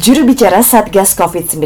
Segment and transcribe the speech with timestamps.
[0.00, 1.60] Juru bicara Satgas COVID-19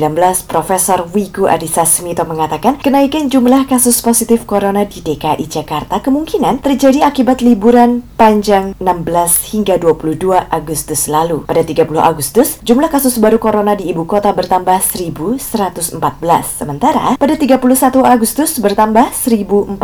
[0.50, 7.06] Profesor Wiku Adhisa Smito mengatakan kenaikan jumlah kasus positif corona di DKI Jakarta kemungkinan terjadi
[7.06, 11.46] akibat liburan panjang 16 hingga 22 Agustus lalu.
[11.46, 15.38] Pada 30 Agustus, jumlah kasus baru corona di ibu kota bertambah 1114,
[16.58, 19.78] sementara pada 31 Agustus bertambah 1049.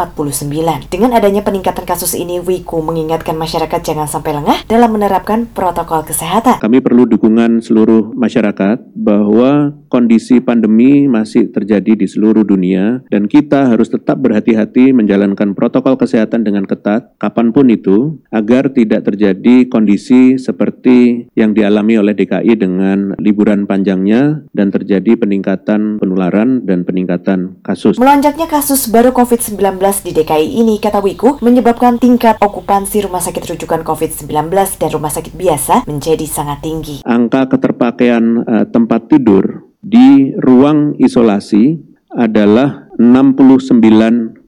[0.90, 6.58] Dengan adanya peningkatan kasus ini, Wiku mengingatkan masyarakat jangan sampai lengah dalam menerapkan protokol kesehatan.
[6.58, 13.26] Kami perlu dukungan seluruh masyarakat masyarakat bahwa kondisi pandemi masih terjadi di seluruh dunia dan
[13.26, 19.66] kita harus tetap berhati-hati menjalankan protokol kesehatan dengan ketat kapan pun itu agar tidak terjadi
[19.66, 27.58] kondisi seperti yang dialami oleh DKI dengan liburan panjangnya dan terjadi peningkatan penularan dan peningkatan
[27.66, 27.98] kasus.
[27.98, 29.58] Melonjaknya kasus baru COVID-19
[30.06, 34.30] di DKI ini, kata Wiku, menyebabkan tingkat okupansi rumah sakit rujukan COVID-19
[34.78, 36.96] dan rumah sakit biasa menjadi sangat tinggi.
[37.02, 41.80] Angka keterpakaian uh, tempat tidur di ruang isolasi
[42.12, 43.80] adalah 69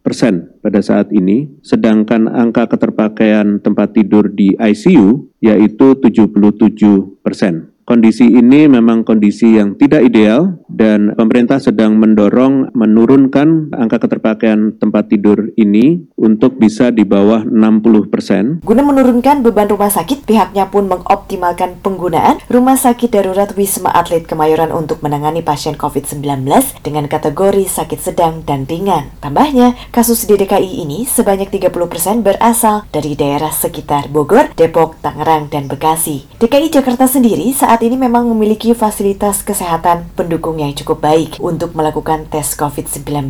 [0.02, 7.72] persen pada saat ini, sedangkan angka keterpakaian tempat tidur di ICU yaitu 77 persen.
[7.83, 15.12] Kondisi ini memang kondisi yang tidak ideal dan pemerintah sedang mendorong menurunkan angka keterpakaian tempat
[15.12, 18.64] tidur ini untuk bisa di bawah 60 persen.
[18.64, 24.73] Guna menurunkan beban rumah sakit, pihaknya pun mengoptimalkan penggunaan rumah sakit darurat Wisma Atlet Kemayoran
[24.73, 26.47] untuk menangani pasien COVID-19
[26.81, 29.12] dengan kategori sakit sedang dan ringan.
[29.20, 35.53] Tambahnya, kasus di DKI ini sebanyak 30 persen berasal dari daerah sekitar Bogor, Depok, Tangerang,
[35.53, 36.25] dan Bekasi.
[36.41, 41.74] DKI Jakarta sendiri saat saat ini memang memiliki fasilitas kesehatan pendukung yang cukup baik untuk
[41.74, 43.28] melakukan tes COVID-19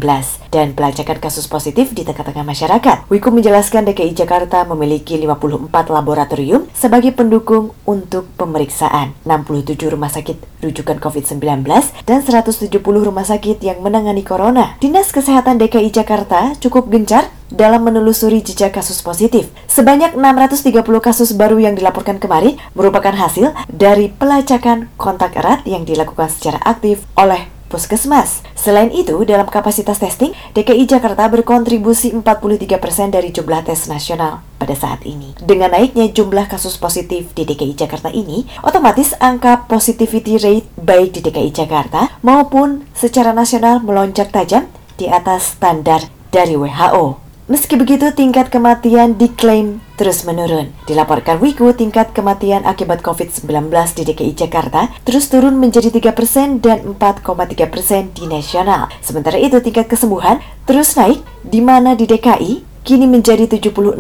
[0.52, 3.08] dan pelacakan kasus positif di tengah-tengah masyarakat.
[3.08, 11.00] Wiku menjelaskan DKI Jakarta memiliki 54 laboratorium sebagai pendukung untuk pemeriksaan, 67 rumah sakit rujukan
[11.00, 11.66] COVID-19,
[12.06, 14.76] dan 170 rumah sakit yang menangani corona.
[14.78, 19.52] Dinas Kesehatan DKI Jakarta cukup gencar dalam menelusuri jejak kasus positif.
[19.68, 26.32] Sebanyak 630 kasus baru yang dilaporkan kemarin merupakan hasil dari pelacakan kontak erat yang dilakukan
[26.32, 28.44] secara aktif oleh puskesmas.
[28.52, 35.00] Selain itu, dalam kapasitas testing, DKI Jakarta berkontribusi 43% dari jumlah tes nasional pada saat
[35.08, 35.32] ini.
[35.40, 41.20] Dengan naiknya jumlah kasus positif di DKI Jakarta ini, otomatis angka positivity rate baik di
[41.24, 44.68] DKI Jakarta maupun secara nasional melonjak tajam
[45.00, 47.21] di atas standar dari WHO.
[47.50, 50.70] Meski begitu, tingkat kematian diklaim terus menurun.
[50.86, 53.66] Dilaporkan Wiku, tingkat kematian akibat COVID-19
[53.98, 58.86] di DKI Jakarta terus turun menjadi 3% dan 4,3% persen di nasional.
[59.02, 60.38] Sementara itu, tingkat kesembuhan
[60.70, 63.98] terus naik, di mana di DKI kini menjadi 76,7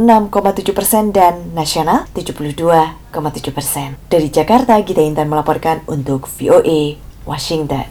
[0.70, 3.10] persen dan nasional 72,7
[3.50, 3.98] persen.
[4.06, 6.94] Dari Jakarta, Gita Intan melaporkan untuk VOA
[7.26, 7.80] Washington.